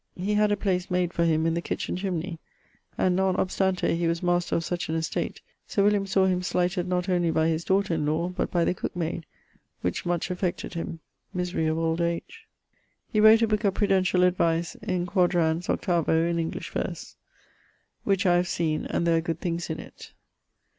He 0.17 0.33
had 0.33 0.51
a 0.51 0.57
place 0.57 0.89
made 0.89 1.13
for 1.13 1.25
him 1.25 1.45
in 1.45 1.53
the 1.53 1.61
kitchen 1.61 1.95
chimney; 1.95 2.39
and, 2.97 3.15
non 3.15 3.35
obstante 3.35 3.95
he 3.95 4.07
was 4.07 4.23
master 4.23 4.55
of 4.55 4.63
such 4.65 4.89
an 4.89 4.95
estate, 4.95 5.41
Sir 5.67 5.83
William 5.83 6.07
sawe 6.07 6.25
him 6.25 6.41
slighted 6.41 6.87
not 6.87 7.07
only 7.07 7.29
by 7.29 7.47
his 7.49 7.63
daughter 7.63 7.93
in 7.93 8.03
lawe, 8.07 8.29
but 8.29 8.49
by 8.49 8.65
the 8.65 8.73
cooke 8.73 8.95
mayd, 8.95 9.27
which 9.81 10.03
much 10.03 10.31
affected 10.31 10.73
him 10.73 11.01
misery 11.35 11.67
of 11.67 11.77
old 11.77 12.01
age. 12.01 12.47
He 13.13 13.19
wrote 13.19 13.43
a 13.43 13.47
booke 13.47 13.63
of 13.63 13.75
prudentiall 13.75 14.27
advice, 14.27 14.73
in 14.81 15.05
quadrans, 15.05 15.67
8vo, 15.67 16.27
in 16.27 16.39
English 16.39 16.71
verse, 16.71 17.15
which 18.03 18.25
I 18.25 18.37
have 18.37 18.47
seen, 18.47 18.87
and 18.87 19.05
there 19.05 19.17
are 19.17 19.21
good 19.21 19.39
things 19.39 19.69
in 19.69 19.79
it. 19.79 20.13